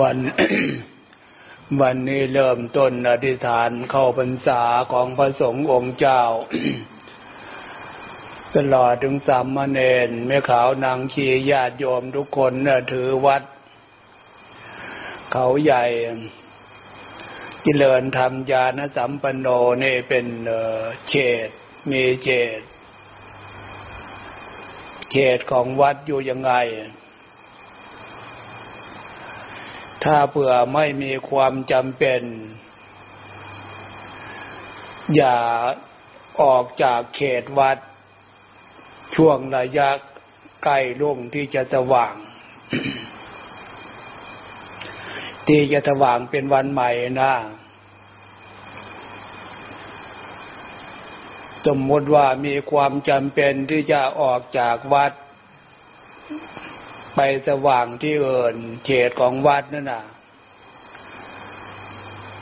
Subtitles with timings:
[0.00, 0.16] วัน
[1.80, 4.62] วันนี้เริ่มต้นอธิษฐานเข้าพรรษา
[4.92, 6.22] ของพระสงฆ์องค์เจ้า
[8.56, 12.52] ตลอดถึงสามเณรแม่ขาวนางขีญาติโยมทุกคน
[12.92, 13.42] ถือวัด
[15.32, 15.84] เขาใหญ่
[17.64, 19.48] กิเลนธรรมญาณสัมปันโน
[19.84, 20.26] นี่เป็น
[21.08, 21.14] เข
[21.46, 21.48] ต
[21.90, 22.28] มีเข
[22.58, 22.60] ต
[25.10, 26.52] เขตของวัดอยู่ยังไง
[30.04, 32.22] ถ้าเผื่อไม่มีความจำเป็น
[35.14, 35.38] อย่า
[36.42, 37.78] ออกจากเขตวัด
[39.14, 39.88] ช่วงระยะ
[40.64, 42.14] ใกล้ลุ่งที่จะสว่าง
[45.48, 46.90] ที่จะสว่างเป็นวันใหม่
[47.20, 47.32] นะ
[51.66, 55.12] สมมติว่ามีความจำเป็นที่จะออกจากวัด
[57.20, 60.04] ไปสว่างที่อื่นเขตของวัดนั่นน่ะ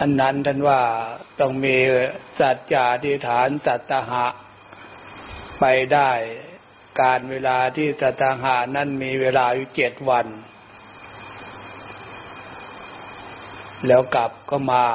[0.01, 0.81] อันนั้นท่านว่า
[1.41, 1.77] ต้องมี
[2.41, 4.27] สัจจาธิฐานสัตหะ
[5.61, 6.11] ไปได้
[7.01, 10.27] การเวลาที่สัตหะนั้นมีเวลาอยู่เจ็ดวัน
[13.87, 14.87] แล้วกลับก็มา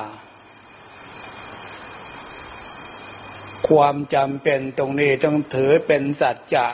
[3.68, 6.68] ความจำเป็นตรงนี้ต้องถือเป็นสัจจะ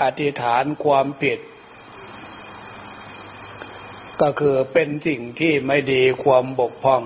[0.00, 1.38] อธิษฐานความผิด
[4.20, 7.02] ก็คือเป็นสิ่งที่ไม่ดีความบกพร่อง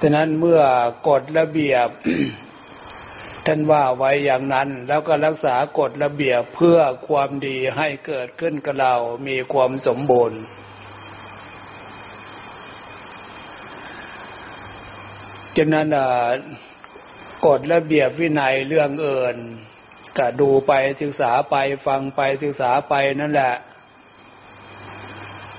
[0.00, 0.62] ฉะนั้นเมื่อ
[1.08, 1.88] กฎระเบียบ
[3.46, 8.94] ท่านว่าไว้อย่างนั้น แล้วก็รักษากฎระเบียบเพื่อความดีให้เกิดขึ้นกับเรา
[9.28, 10.40] มีความสมบูรณ์
[15.56, 15.88] ฉะนั้น
[17.46, 19.36] กฎระเบียบวินัยเรื่องเอื่น
[20.18, 23.54] ก็ดูไปศึกษาไปฟังไปศึกษาไปนั่นแหละ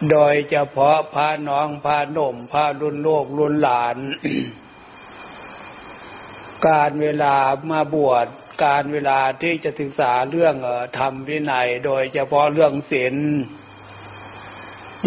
[0.09, 3.97] โดยเฉพาะพาน้องพาหนุ่มพารุ่นโลกรุ่นหลาน
[6.67, 7.35] การเวลา
[7.71, 8.27] มาบวช
[8.65, 10.55] การเวลาที่จะศึกษาเรื่อง
[10.97, 13.15] ธรรมวินัย โดยเฉพาะเรื่องศีล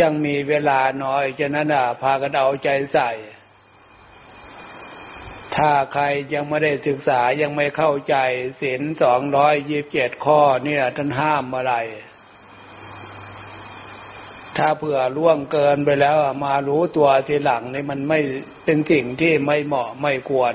[0.01, 1.69] ยังมีเวลาน้อยฉะนั้น
[2.03, 3.11] พากันเอาใจใส่
[5.57, 6.05] ถ้าใคร
[6.35, 8.17] ยังไม่ได้ศึกษายังไม่เข้าใจ
[8.61, 11.75] ศีลสองร้อยยี่บเจ็ดข้อเนี่ยท่านห้ามอะไร
[14.59, 18.21] ถ้าเผื่อล่วงเกินไปแล้วมารู้ตัวทีหลังนี่มันไม่
[18.65, 20.55] เป็นสิ่งที่ไม่เหมาะไม่ควร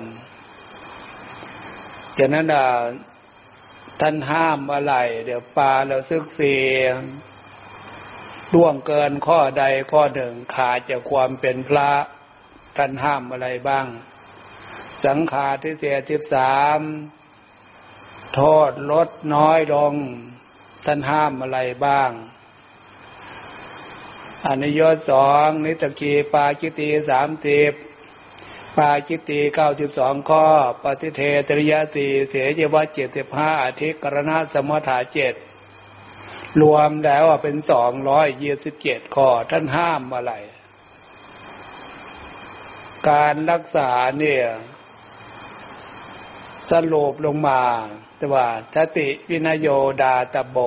[2.18, 2.48] ฉะนั้น
[4.02, 4.96] ท่านห้ามอะไร
[5.26, 6.88] เดี๋ยวปลาเราซึกเสีย
[8.54, 11.92] ล่วงเกินข้อใดข้อหนึ่งขาดจากความเป็นพระ
[12.78, 13.86] ท่านห้ามอะไรบ้าง
[15.06, 16.80] สังขาทิเศษทิบสาม
[18.36, 19.94] โทษลดน้อยลง
[20.86, 22.12] ท่านห้ามอะไรบ้าง
[24.48, 27.72] อนิยตสองนิตกีปาจิตีสามสิบ
[28.78, 30.46] ปาจิตีเก้าสิบสองข้อ
[30.84, 35.34] ปฏิเทตริยสีเสยวัเจ็ดสิบห้าอาทิกรณะสมถาเจ็ด
[36.62, 40.34] รวมแล้วเป็นสองร้อยยี่สิบเจ็ดข้อ ท่านห้ามอะไร
[43.10, 43.90] การรักษา
[44.20, 44.44] เนี่ย
[46.72, 47.62] สรุปลงมา
[48.18, 49.68] แต่ว่าทติวินโย
[50.02, 50.58] ดาตโบ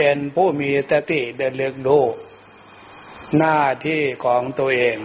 [0.00, 2.00] เป็นผู้มีตติเดินเลือกดู
[3.38, 4.98] หน้าที่ของตัวเอง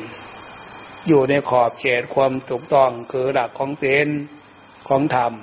[1.07, 4.07] อยู่ในขอบเขตความถูกต้องคือหลักของศีล
[4.87, 5.33] ของธรรม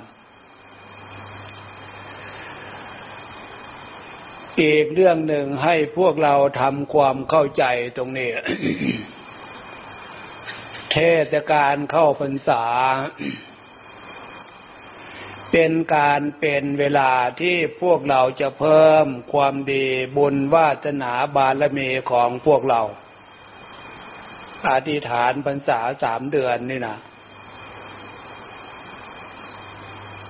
[4.60, 7.64] อีกเรื่องหนึ่งให้พวกเราทำความเข้าใจ
[7.96, 8.30] ตรงนี้
[10.92, 10.96] เท
[11.32, 12.64] ศกาลเข้าพรรษา
[15.52, 22.82] เป็นการเป็นเวลาที่พวกเราจะเพิ่มความดีบุญวาสนาบารมีของพวกเรา
[24.68, 26.98] อธิษฐานพรรษาสามเดือนนี่นะ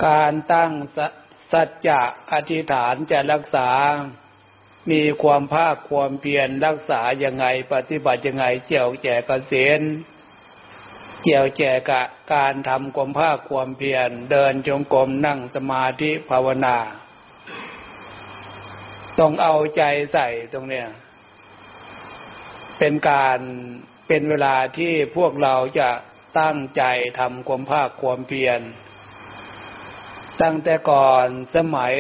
[0.07, 0.73] การตั้ง
[1.53, 2.01] สัจจะ
[2.33, 3.71] อธิษฐานจะรักษา
[4.91, 9.81] มีความภาคความเพียรรักษายังไงปฏิบัติยังไงเจียวแจกเกษณ
[11.23, 12.03] เกี่ยวแจกะ
[12.35, 16.77] การทำความภาคความเพียรเดินจงกรมนั่งสมาธิภาวนา
[19.19, 19.83] ต้องเอาใจ
[20.13, 20.89] ใส่ตรงเนี้ย
[22.79, 23.39] เป็นการ
[24.09, 25.91] เป็นเวลาที่พวกเราจะ
[26.41, 26.83] ตั้งใจ
[27.21, 28.61] ทำความภาคความเพียร
[30.43, 31.27] ตั้งแต่ก่อน
[31.57, 31.95] สมัย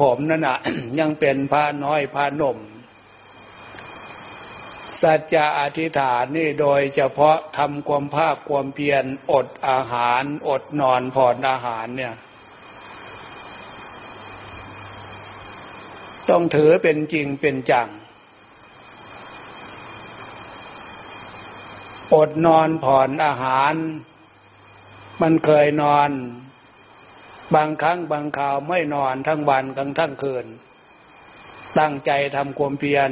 [0.00, 0.58] ผมนั่นนะ
[0.98, 2.58] ยังเป็นพระน้อยพระหนุ่ม
[5.02, 12.14] สัจจะอธิษฐานนี่โดยเฉพาะทำความภาคความเพียรอดอาหาร อดนอนผ่อนอาหารเนี่ย
[16.30, 17.88] ต้องถือเป็นจริงเป็นจัง
[22.14, 23.74] อดนอนผ่อนอาหาร
[25.22, 26.10] มันเคยนอน
[27.54, 30.46] บางครั้งบางคราวไม่นอนทั้งวันทั้งทั้งคืน
[31.78, 33.10] ตั้งใจทำความเพียร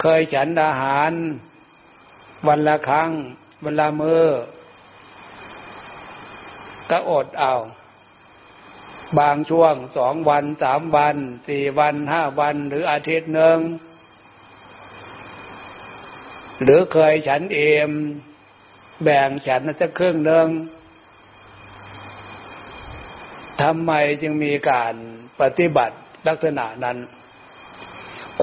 [0.00, 1.12] เคยฉันอาหาร
[2.48, 3.10] วันละครั้ง
[3.64, 4.24] วันละมือ
[6.90, 7.54] ก็อดเอา
[9.18, 11.16] บางช่วงสองวันสามวัน
[11.48, 13.58] สี่วันห้าวันหรืออาทิตย์หนึ่ง
[16.62, 17.90] หรือเคยฉันเอม
[19.02, 20.48] แบ่งฉันสักครึ่งหนึ่ง
[23.62, 23.92] ทำไม
[24.22, 24.94] จึงมีการ
[25.40, 25.96] ปฏิบัติ
[26.26, 26.98] ลักษณะนั้น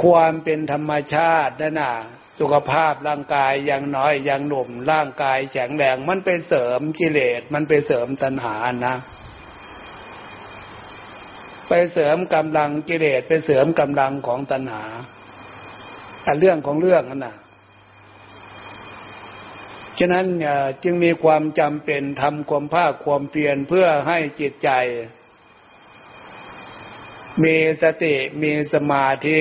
[0.02, 1.96] ความเป็นธรรมชาตินั่นน่ะ
[2.40, 8.56] สุขภาพร่างกายยังน้อยยังหนุ่มร่างกายแข็งแรงมันไปเสริมกิเลสมันไปเสริมตัณหา
[8.88, 8.96] นะ
[11.70, 14.86] ไปเสริมกำลังกิเลสไปเสริมกำลังของตัณหา
[16.26, 17.36] อันเรื่องของเรื่องนั่นนะ
[20.00, 20.26] ฉะนั้น
[20.84, 24.70] จึงมีความจำเป็นทำความภาคความเพียรเพื่อให้จิตใจ
[27.44, 29.40] มีสติมีสมาธิ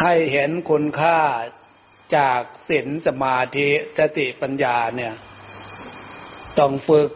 [0.00, 1.20] ให้เห็นคุณค่า
[2.16, 3.68] จากศีลสมาธิ
[3.98, 5.14] สติปัญญาเนี่ย
[6.58, 7.10] ต้องฝึก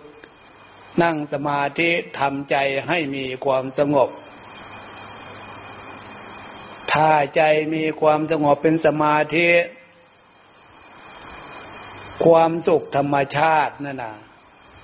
[1.02, 1.90] นั่งสมาธิ
[2.20, 2.56] ทำใจ
[2.88, 4.10] ให้มีความสงบ
[6.92, 7.42] ถ้าใจ
[7.74, 9.48] มีความสงบเป็นสมาธิ
[12.24, 14.16] ความสุขธรรมชาตินั่นนะ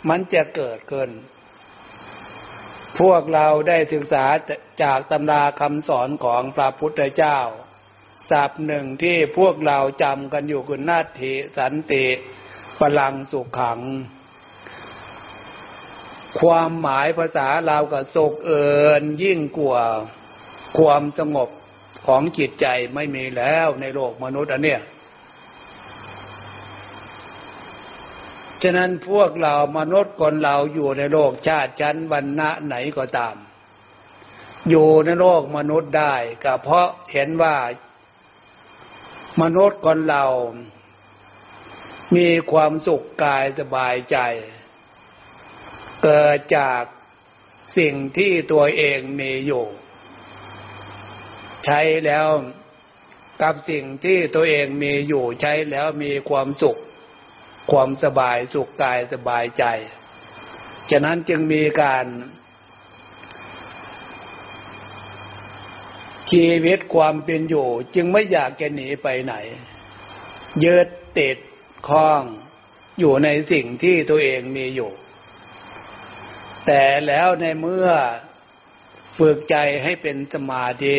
[0.09, 1.11] มันจะเกิดขึ้น
[3.01, 4.25] พวกเราได้ศึกษา
[4.83, 7.39] จากตำราคำสอนของพระพุทธเจ้า
[8.31, 12.07] ศัพท์หนึ่งที่พวกเราจำกันอยู่คือนาทีสันติ
[12.81, 13.81] พลังสุขขัง
[16.41, 18.71] ความหมายภาษาเรากับสุขเอิ
[19.01, 19.83] นยิ่งกว่า
[20.79, 21.49] ความสงบ
[22.07, 24.81] ของจิตใจไม่มีแล้วในโลกมนุษย์อันเนี้ย
[28.63, 33.37] ฉะนั้นพวกเรามนุษย์คนเราอยู่ในโลกชาติชั้นวรรณะไหนก็ตาม
[34.71, 36.15] อยู่ในโลกมนุษย์ได้
[36.45, 37.57] ก็เพราะเห็นว่า
[39.39, 40.25] มนุษย์คนเรา
[42.17, 44.19] มีความสุขกายสบายใจ
[46.03, 46.83] เกิดจาก
[47.79, 49.65] สิ่งที่ตัวเองมีอยู่
[51.67, 52.29] ใช้แล้ว
[53.43, 56.81] กับสิ่งที่ตัวเองมีอยู่ใช้แล้วมีความสุข
[57.71, 59.65] ความสบายสุขกายสบายใจ
[60.91, 62.07] ฉะนั้นจึงมีการ
[66.33, 69.35] ชีวิตความเป็นอยู่ จึงไม่อยากจะหนีไปไหน
[70.65, 70.89] ยึด
[71.19, 71.39] ติด
[71.89, 72.23] คล้อง
[72.99, 74.91] อยู่ในสิ่งที่ตัวเองมีอยู่
[76.67, 77.89] แต่แล้วในเมื่อ
[79.19, 80.97] ฝึกใจให้เป็นสมาธิ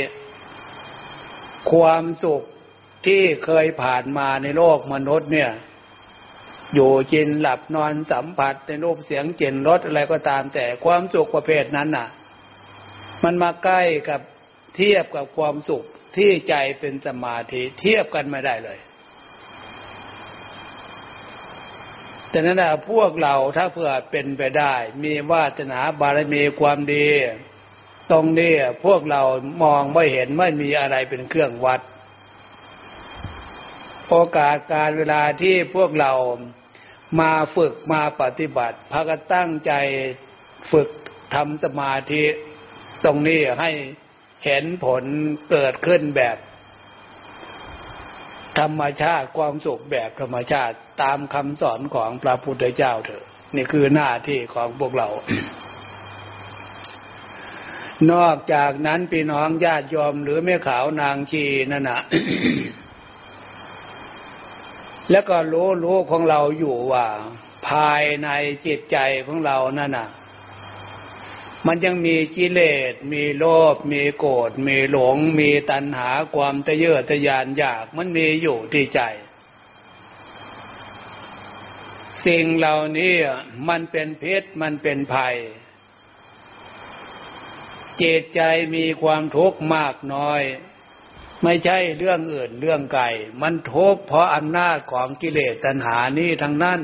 [1.72, 2.44] ความสุข
[3.06, 5.52] ที่เคยผ่านมาในโลกมนุษย์เนี่ย
[6.74, 12.08] อยู่กินหลับนอนสัมผัสในรูปเสียงเจนรสอะไรก็ตามแต่ความสุขประเภทนั้นน่ะ
[13.24, 14.22] มันมาใกล้กับ
[14.76, 15.84] เทียบกับความสุข
[16.18, 18.80] ที่ใจเป็นสมาธิเทียบกันไม่ได้เลย
[22.30, 24.74] แต่นั้นนะพวกเราถ้าเพื่อเป็นไปได้
[25.04, 27.08] มีวาสนาบารมีความดี
[28.12, 28.54] ตรงนี้
[28.86, 29.22] พวกเรา
[29.64, 31.82] มองไม่เห็นไม่มีอะไรเป็นเครื่องวัด
[34.10, 36.14] โอกาสการเวลาที่พวกเรา
[37.20, 39.72] มาฝึกมาปฏิบัติพากันตั้งใจ
[40.72, 40.90] ฝึก
[41.34, 42.24] ทำสมาธิ
[43.06, 43.72] ตรงนี้ให้
[44.46, 45.04] เห็นผล
[45.50, 46.38] เกิดขึ้นแบบ
[48.60, 55.10] ธรรมชาติความสุขแบบธรรมชาติตามคำสอนของพระพุทธเจ้าเถอะ นี่คือหน้าที่ของพวกเรา
[58.12, 62.02] นอกจากนั้นพี่น้องญาติยอมหรือแม่ขาวนางชีนั่นนะ
[65.12, 67.06] แล้วก็รู้รู้ของเราอยู่ว่า
[67.68, 68.30] ภายใน
[68.66, 70.10] จิตใจของเรานั่นน่ะ
[71.68, 79.02] มันยังมีกิเลส มีโลภ มีโกรธ มีหลง มีตัณหาความทะเยอทะยานอยาก มันมีอยู่ที่ใจ
[82.26, 83.14] สิ่งเหล่านี้
[83.70, 85.36] มันเป็นพิษมันเป็นภัย
[88.02, 88.42] จิตใจ
[88.76, 90.42] มีความทุกข์มากน้อย
[91.44, 93.10] ไม่ใช่เรื่องอื่นเรื่องไก่
[93.42, 96.80] มันทุกข์เพราะอำนาจของกิเลสตัณหานี้ทั้งนั้น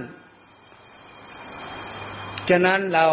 [2.50, 3.08] ฉะนั้นเรา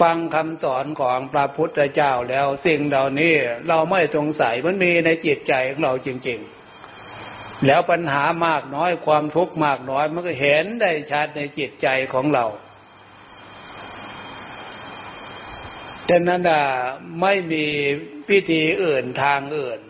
[0.00, 3.34] ฟังคำสอนของพระพุทธเจ้าแล้วสิ่งเหล่านี้
[3.68, 6.40] เราไม่สงสัยมันมีในจิตใจของเราจริง
[7.00, 12.46] ๆ แล้วปัญหามากน้อยความทุกข์มากน้อยมันก็เห็นได้ชัดในจิตใจของเรา
[16.08, 16.42] ดังนั้น
[17.20, 17.66] ไม่มี
[18.28, 19.80] พิธีอื่นทางอื่น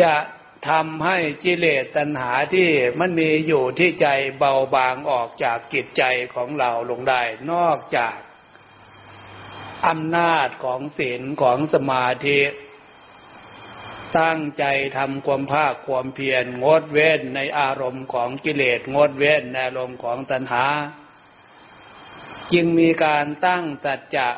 [0.00, 0.12] จะ
[0.68, 6.02] ทำให้กิเลสตัณหาที่มันมีอยู่ที่ใจเบาบางออกจากจิตใจ
[6.34, 8.16] ของเราลงได้ นอกจาก
[9.86, 12.40] อำนาจของศีลของสมาธิ
[14.18, 14.64] ตั้งใจ
[14.96, 20.64] ทำความภาคความเพียรงดเว้นในอารมณ์ของกิเลสงดเว้นในอารมณ์ของตัณหา
[22.52, 24.28] จึงมีการตั้งตัดจะ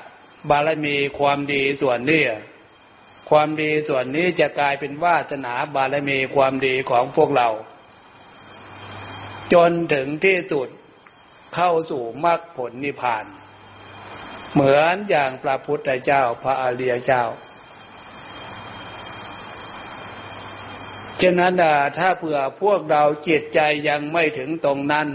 [0.51, 2.25] บารมีความดีส่วนนี้
[3.31, 7.49] ความดีส่วนนี้จะกลายเป็นวาสนาบารมีความดีของพวกเรา
[9.53, 10.69] จนถึงที่สุด
[11.55, 13.25] เข้าสู่มรรคผลนิพพาน
[14.53, 17.25] เหมือนอย่างพระพุทธเจ้าพระอริยเจ้า
[21.21, 21.55] ฉะนั้น
[21.99, 25.09] ถ้าเผื่อพวกเราจิตใจยังไม่ถึงตรงนั้น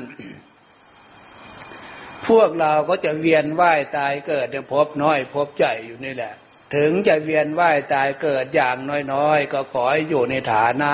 [2.27, 6.33] พวกเราก็จะเวียนว่ายตายเกิดในภพน้อยภพใหญ่อยู่นี่แหละ
[6.75, 8.77] ถึงจะเวียนว่ายตายเกิดอย่าง
[9.13, 10.93] น้อยๆ ก็ขอให้อยู่ในฐานะ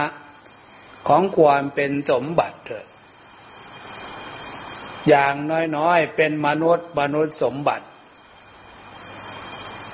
[1.08, 2.88] ของความเป็นสมบัติเถิด
[5.10, 5.36] อย่าง
[5.78, 7.86] น้อยๆ เป็นมนุษย์มนุษย์สมบัติ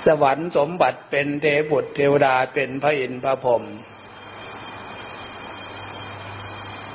[0.05, 3.63] สวรรค์สมบัติเป็นเทพบุตรเทวดาเป็นพระอินทร์พระพรหม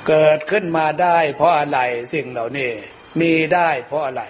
[0.07, 1.79] เกิดขึ้นมาได้เพราะอะไร
[2.13, 2.71] สิ่งเหล่านี้
[3.21, 4.23] มีได้เพราะอะไร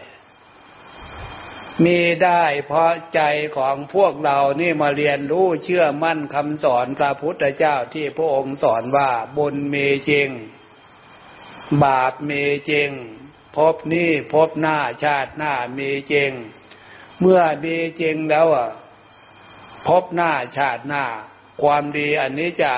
[1.83, 3.21] มีได้เพราะใจ
[3.57, 10.29] ของพวกเรานี่มาเรียนรู้เชื่อมั่นคำสอนพระพุทธเจ้าที่พระองค์สอนว่าบุญมีจริง
[11.83, 12.89] บาปมีจริง
[13.55, 16.31] พบนี่พบหน้าชาติหน้ามีจริง
[17.19, 18.69] เมื่อมีจริงแล้วอะ
[19.87, 21.05] พบหน้าชาติหน้า
[21.61, 22.73] ความดีอันนี้จะ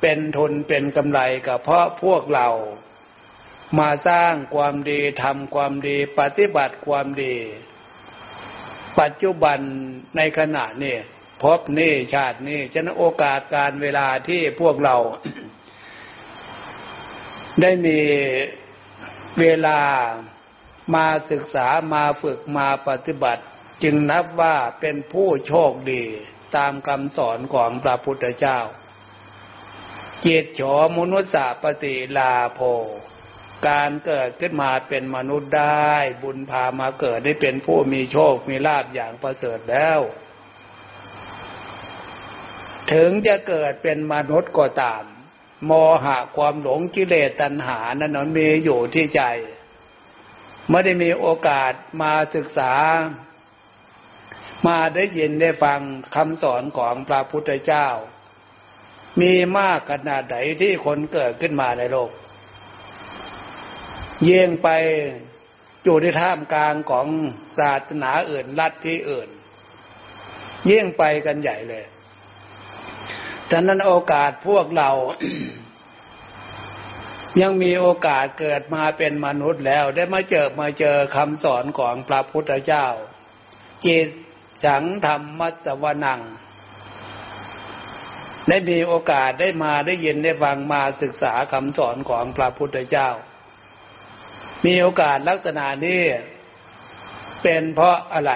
[0.00, 2.48] เป็นทุนเป็นกำไรกับเพราะพวกเรา
[3.78, 7.36] มาสร้างความดีทำความดีปฏิบัติความดี
[9.00, 9.58] ปัจจุบัน
[10.16, 10.96] ในขณะนี้
[11.42, 14.96] พบนี่ชาตินี้จะนั้นโอกาสการเวลาที่พวกเรา
[17.60, 18.00] ได้มี
[19.40, 19.80] เวลา
[20.94, 23.42] มาศึกษามาฝึกมาปฏิบัติ
[23.82, 26.04] จึงนับว่าเป็นผู้โชคดี
[26.56, 28.58] ตามคำสอนของพระพุทธเจ้า
[30.22, 30.60] เจตโฉ
[30.98, 32.60] มนุษย์ปฏิลาโภ
[33.66, 40.00] การเกิดขึ้นมาเป็นมนุษย์ได้ บุญพามาเกิดได้เป็นผู้มีโชคมีลาภอย่างประเสริฐแล้ว
[42.92, 45.04] ถึงจะเกิดเป็นมนุษย์ก็ตาม
[45.66, 45.72] โม
[46.04, 49.22] หะความหลงกิเลสตัณหานั้นนมีอยู่ที่ใจ
[50.70, 51.72] ไม่ได้มีโอกาส
[52.02, 52.74] มาศึกษา
[54.66, 55.80] มาได้ยินได้ฟัง
[56.14, 57.88] คำสอนของพระพุทธเจ้า
[59.20, 62.10] มีมากขนาดไหนที่คนเกิดขึ้นมาในโลก
[64.24, 64.68] เยี่ยงไป
[65.84, 67.06] อยู่ในท่ามกลางของ
[67.58, 69.28] ศาสนาอื่นลัทธิอื่น
[70.66, 71.84] เยี่ยงไปกันใหญ่เลย
[73.50, 74.90] ดังนั้นโอกาสพวกเรา
[77.40, 82.86] ยังมีโอกาสเกิดมาเป็นมนุษย์แล้ว ได้มาเจอมาเจอคำสอนของพระพุทธเจ้า
[83.86, 84.08] จิต
[84.64, 86.20] สังธรรมมัสวนัง
[88.48, 93.08] ได้มีโอกาสได้มาได้ยินได้ฟังมาศึกษาคำสอนของพระพุทธเจ้า
[94.64, 96.02] มีโอกาสลักษณะนี้
[97.42, 98.32] เป็นเพราะอะไร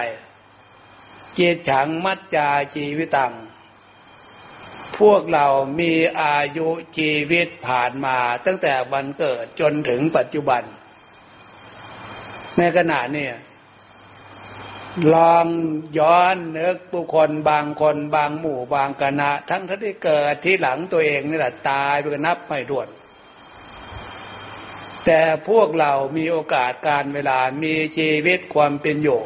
[1.37, 3.33] จิตฉังมัจจาชีวิตัง
[4.99, 5.47] พวกเรา
[5.79, 10.63] มีอายุชีวิตผ่านมาตั้งแต่วันเกิดจนถึงปัจจุบัน
[12.57, 13.29] ในขณะนี้
[15.13, 15.45] ลอง
[15.99, 22.87] ย้อนนึกบุคคลบางคนบางหมู่บางคณะ ทั้งที่เกิดที่หลังตัวเองนี่แหละตายไปนับไม่ถ้วน
[25.05, 29.21] แต่พวกเรามีโอกาสการเวลามีชีวิตความเป็นอยู่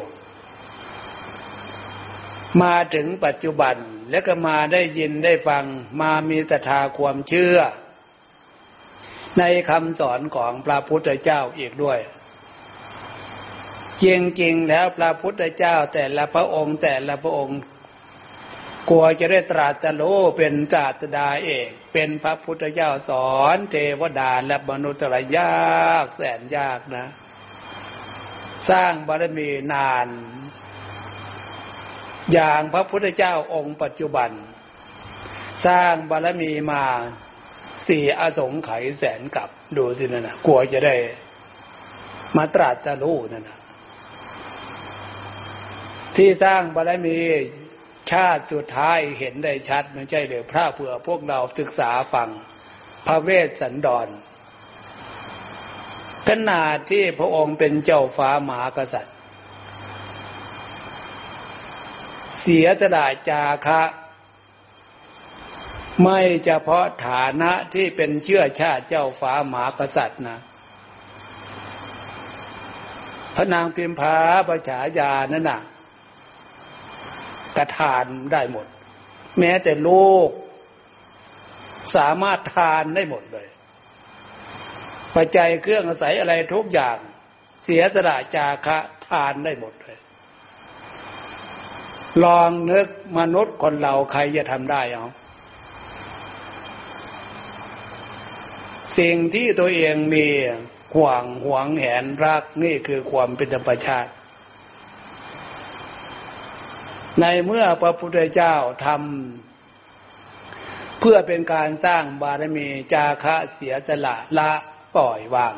[2.62, 3.76] มาถึงปัจจุบัน
[4.10, 5.64] แล้วก็มาได้ยินได้ฟัง
[6.00, 7.56] มามีตถาความเชื่อ
[9.38, 11.98] ในคำสอนของพระพุทธเจ้าอีกด้วย
[14.04, 14.06] จ
[14.42, 17.60] ริงๆแล้วพระพุทธเจ้าแต่ละพระองค์แต่ละพระองค์
[18.90, 27.06] กลัวจะได้ตรัสรู้เป็นจาตดาเอก เป็นพระพุทธเจ้าสอนเทวดาและมนุษย์ระยากแสนยากนะ
[28.70, 30.08] สร้างบารมีนาน
[32.32, 34.30] อย่างพระพุทธเจ้าองค์ปัจจุบัน
[35.66, 36.84] สร้างบารมีมา
[37.88, 40.96] สี่อสงไขยแสนกับดูสินั่นนะกลัวจะได้
[42.36, 43.58] มาตรัสรู้นั่นนะ
[46.16, 47.18] ที่สร้างบารมี
[48.12, 52.28] ชาติสุดท้ายเห็นได้ชัดไม่ใช่เลยพระเผื่อพวกเราศึกษาฟัง
[53.06, 54.08] พระเวสสันดร
[56.28, 59.14] ขนาดที่พระองค์เป็นเจ้าฟ้ามหากษัตริย์
[62.40, 63.82] เสียสละจาคะ
[66.02, 70.38] ไม่เฉพาะฐานะที่เป็นเชื่อชาติเจ้าฟ้าหมากษัตริย์นะ
[73.34, 74.16] พระนางพิมพา
[74.48, 75.60] ประฉายานั่นน่ะ
[77.58, 78.66] กทานได้หมด
[79.38, 80.28] แม้แต่ลูก
[81.96, 83.48] สามารถทานได้หมดเลย
[85.14, 86.98] ปัจจัยเครื่องอาศัยอะไรทุกอย่าง
[87.64, 89.98] เสียสละจาคะทานได้หมดเลย
[92.24, 92.88] ลองนึก
[93.18, 95.06] มนุษย์คนเราใครจะทำได้เอา
[98.98, 100.26] สิ่งที่ตัวเองมี
[100.94, 104.10] ห่วงหวงแหนรักนี่คือความเป็นธรรมชาติ
[107.20, 108.54] ในเมื่อพระพุทธเจ้า
[108.86, 114.50] ทำเพื่อเป็นการสร้างบารมีจาคะเสียสละละ
[114.96, 115.54] ปล่อยวาง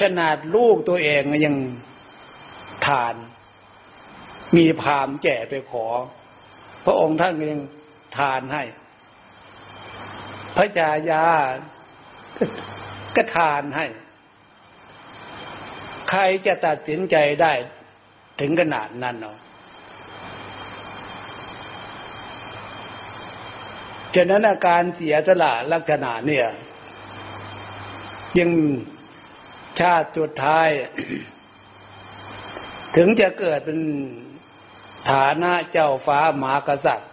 [0.00, 1.56] ขนาดลูกตัวเองยัง
[2.86, 3.14] ทาน
[4.56, 5.86] มีพามแก่ไปขอ
[6.84, 7.62] พระองค์ท่านยัง
[8.18, 8.64] ทานให้
[10.56, 11.26] พระจายา
[13.16, 13.86] ก็ทานให้
[16.10, 17.52] ใครจะตัดสินใจได้
[18.40, 19.38] ถึงขนาดนั้นเนาะ
[24.14, 26.46] ฉะนั้นอาการเสียสละลักษณะเนี่ย
[28.38, 28.50] ยัง
[29.80, 30.68] ชาติสุดท้าย
[32.96, 33.80] ถึงจะเกิดเป็น
[35.10, 37.10] ฐานะเจ้าฟ้ามหากษัตริย์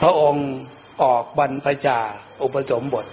[0.00, 0.48] พระองค์
[1.02, 1.98] ออกบรรพชา
[2.42, 3.06] อุปสมบท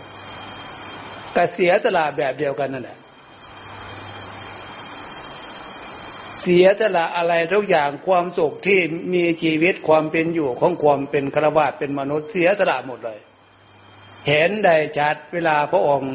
[1.34, 3.00] แต่เสียสละแบบเดียวกันนั่นแหละ
[6.39, 8.80] เสียสละอะไรทุกอย่างความสุขที่
[9.14, 13.20] มีชีวิตความเป็นอยู่ของความเป็นครวาสเป็นมนุษย์เสียสละหมดเลย
[14.28, 16.14] เห็นได้ชัดเวลาพระองค์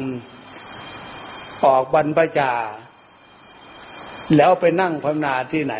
[1.65, 2.53] ออกบรรพชา
[4.35, 5.75] แล้วไปนั่งภาวนาที่ไหน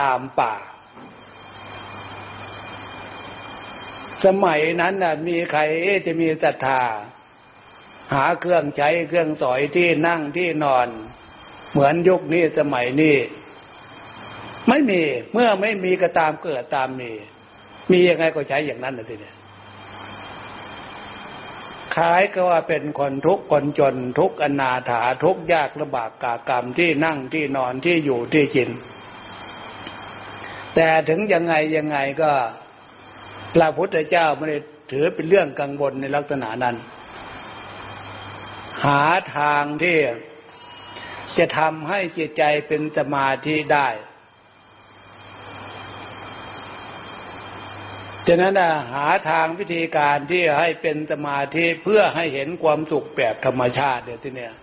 [0.00, 0.54] ตามป่า
[4.24, 5.60] สมัยนั้นน่ะ มีใคร
[6.06, 6.82] จะมีศรัทธา
[8.14, 10.88] หาเครื่องใช้เครื่องสอยที่นั่งที่นอน
[11.72, 13.16] เหมือนยุคนี้สมัยนี้
[14.68, 15.00] ไม่มี
[15.32, 17.10] เมื่อไม่มีก็ตามเกิดตามมี
[17.90, 19.36] มียังไงก็ใช้อย่างนั้นนะทีเนี้ย
[21.96, 28.70] ขายก็ว่าเป็นคนทุกคนจนทุกอนาถาทุกยากลำบากกากรรมที่นั่งที่นอนที่อยู่ที่กิน
[30.74, 32.32] แต่ถึงยังไงยังไงก็
[33.54, 34.58] พระพุทธเจ้าไม่ได้
[34.90, 36.76] ถือเป็นเรื่องกังวลในลักษณะนั้น
[38.84, 39.02] หา
[39.36, 39.96] ทางที่
[41.38, 43.88] จะทำให้จิตใจเป็นสมาธิได้
[48.28, 48.54] ฉะนั้น
[48.92, 54.54] หาทางวิธีการที่ให้เป็นสมาธิเพื่อให้เห็นความสุขแบบธรรมชาติเดี๋ยวที่เนี่ย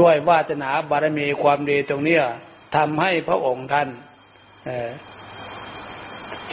[0.00, 2.24] ด้วยวาสนาบารมีความดีตรงเนี้ย
[2.76, 3.88] ทำให้พระองค์ท่าน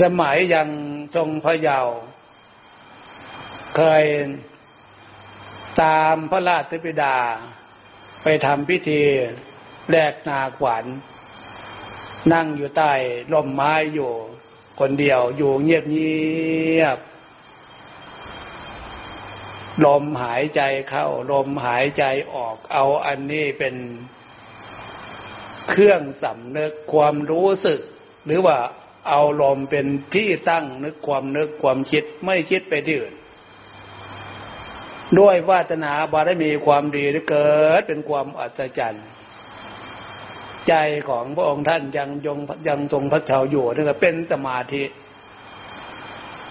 [0.02, 0.68] สมัยยัง
[1.16, 1.98] ทรงพระเยาว์
[3.76, 4.06] เคย
[5.82, 7.18] ตามพระราชบิดา
[8.24, 9.04] ไปทำพิธี
[9.92, 10.86] แลกนาขวัญ
[12.34, 12.94] นั่งอยู่ใต้
[13.34, 14.12] ร่มไม้อยู่
[14.80, 17.00] คนเดียวอยู่เงียบเงียบ
[19.86, 23.76] ลมหายใจเข้า ลมหายใจออกเอาอันนี้เป็น
[25.70, 27.80] เครื่องสำนึกความรู้สึก
[28.26, 28.58] หรือว่า
[29.10, 33.16] เอาลมเป็นที่ตั้งนึกความนึกความคิดไม่คิดไปที่อื่น
[35.20, 39.08] ด้วยวาสนาบารมีความดีที่เกิดเป็นความอัศจรรย์
[40.70, 40.76] ใจ
[41.10, 44.84] ของพระองค์ท่านยังยงยังทรงพระเจ้าอยู่นั่นก็เป็นสมาธิ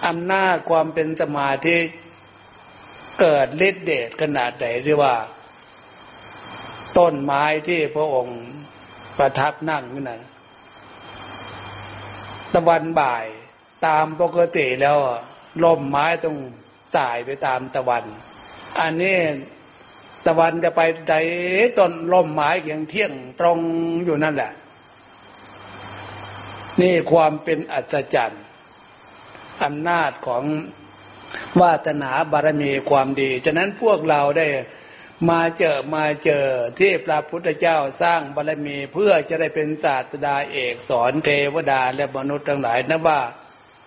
[0.07, 1.77] อำนาจความเป็นสมาธิ
[3.19, 5.15] เกิดฤทธิเดชขนาดไหนที่ว่า
[6.97, 8.39] ต้นไม้ที่พระองค์
[9.17, 10.21] ประทับนั่งนั่น
[12.53, 13.25] ตะวันบ่าย
[13.87, 14.97] ตามปกติแล้ว
[15.63, 16.37] ล่มไม้ต้อง
[16.97, 18.03] ตายไปตามตะวัน
[18.79, 19.17] อันนี้
[20.25, 21.15] ตะวันจะไปใด
[21.77, 23.59] ต้นลมไม้อย่างเที่ยงตรง
[24.05, 24.51] อยู่นั่นแหละ
[26.81, 28.43] นี่ความเป็นอัศจรรย์
[29.63, 30.43] อำนาจของ
[31.61, 34.47] วาสนาบารมีความดี ฉะนั้นพวกเราได้
[35.29, 36.45] มาเจอมาเจอ
[36.79, 43.21] ที่พระพุทธเจ้าสร้างบารมีเพื่อจะได้เป็นศาสดาเอกสอนเทวดาและมนุษย์ทั้งหลายนะว่า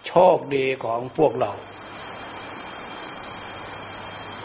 [0.07, 1.53] โชคดีของพวกเรา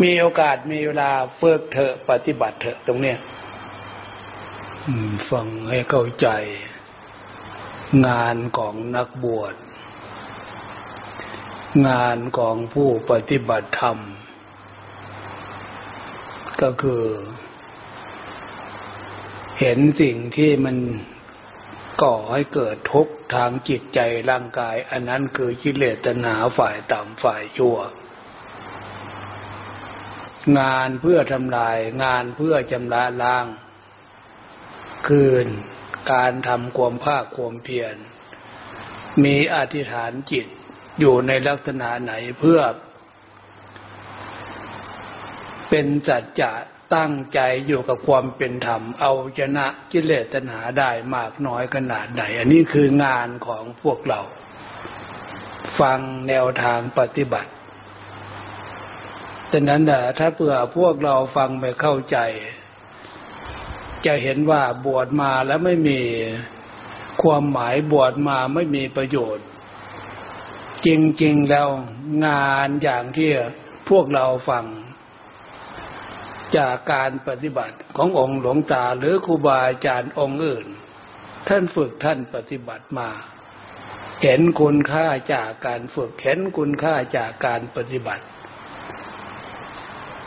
[0.01, 3.17] มีโอกาสมีเวลาฝึกเถอะปฏิบัติเถอะตรงเนี้ย
[5.29, 6.27] ฟังให้เข้าใจ
[8.07, 9.55] งานของนักบวช
[11.87, 13.97] งานของผู้ปฏิบัติธรรม
[16.61, 17.03] ก็คือ
[19.59, 20.77] เห็นสิ่งที่มัน
[22.03, 27.77] ก่อให้เกิดทุกข์ทางจิตใจร่างกาย อันนั้นคือกิเลสตัณหาฝ่ายต่ำฝ่ายชั่ว
[30.59, 33.45] งานเพื่อทำลาย งานเพื่อจำระล้าง
[35.07, 35.47] คืน
[36.11, 37.95] การทำความภาคความเพียร
[39.23, 40.45] มีอธิษฐานจิต
[40.99, 42.59] อยู่ในลักษณะไหนเพื่อ
[45.69, 46.51] เป็นสัจจะ
[46.95, 54.21] ตั้งใจอยู่กับความเป็นธรรม เอาชนะกิเลสตัณหาได้มากน้อยขนาดไหน อันนี้คืองานของพวกเรา
[55.79, 57.51] ฟังแนวทางปฏิบัติ
[59.53, 62.17] ฉะนั้นนะถ้าเผื่อพวกเราฟังไม่เข้าใจ
[64.05, 66.01] จะเห็นว่าบวชมาแล้วไม่มี
[67.21, 69.47] ความหมายบวชมาไม่มีประโยชน์
[70.85, 70.87] จ
[71.23, 71.67] ริงๆแล้ว
[72.25, 73.29] งานอย่างที่
[73.89, 74.65] พวกเราฟัง
[76.57, 80.67] จากการปฏิบัติขององค์หลวงตาหรือครูบาอาจารย์องค์อื่น
[81.47, 83.09] ท่านฝึกท่านปฏิบัติมา
[84.23, 88.23] เห็นคุณค่าจากการฝึกเห็นคุณค่าจากการปฏิบัติ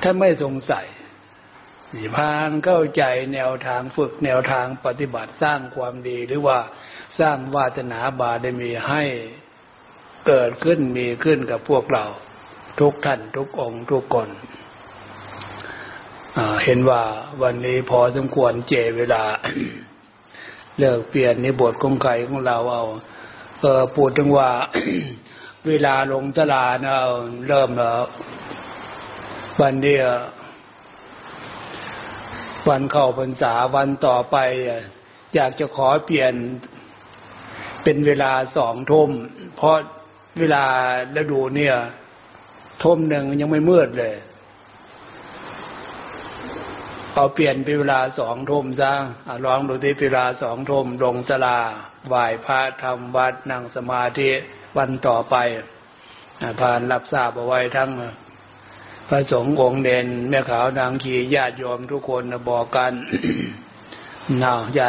[0.07, 0.87] ถ้าไม่สงสัย
[2.17, 3.03] พานเข้าใจ
[3.35, 6.59] แนวทางฝึกแนวทางปฏิบัติสร้างความดีหรือว่า
[7.21, 9.03] สร้างวาสนาบาได้มีให้
[10.27, 12.05] เกิดขึ้นมีขึ้นกับพวกเรา
[12.81, 14.29] ทุกท่านทุกองค์ทุกคน
[16.65, 17.03] เห็นว่า
[17.43, 19.23] วันนี้พอสมควรเจเวลา
[20.79, 22.85] เลิกเปลี่ยนในบทกงไก่ของเราเอา
[23.61, 24.51] เออพูดถึงว่า
[25.67, 27.05] เวลาลงตลาดเอา
[27.49, 28.03] เริ่มแล้ว
[29.63, 30.11] วันเดียว
[32.69, 34.37] วันเข้าพรรษาวันต่อไป
[35.35, 36.35] อยากจะขอเปลี่ยน
[37.83, 39.11] เป็นเวลาสองทุ่ม
[39.57, 39.77] เพราะ
[40.39, 40.65] เวลา
[41.17, 41.77] ฤดูเนี่ย
[42.83, 44.15] ทุ่มหนึ่งยังไม่มืดเลย
[47.15, 48.93] เอาเปลี่ยนเป็นเวลาสองทุ่มซะ
[49.47, 51.59] ลองดูที่เวลาสองทุ่มลงสลา
[52.09, 54.31] ไหว้พระทำวัดนั่งสมาธิ
[54.77, 55.37] วันต่อไป
[56.61, 57.91] ผ่านรับทราบเอาไว้ทั้ง
[59.09, 62.93] พระสงฆ์องค์เด่นแม่ขาวนางขีญาติโยมทุกคนบอกกัน
[64.43, 64.83] นาญา